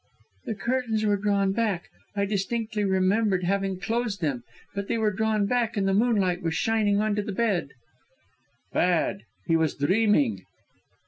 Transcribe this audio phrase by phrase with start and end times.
[0.45, 4.41] "The curtains were drawn back; I distinctly remembered having closed them,
[4.73, 7.69] but they were drawn back; and the moonlight was shining on to the bed."
[8.73, 10.43] "Bad; he was dreaming."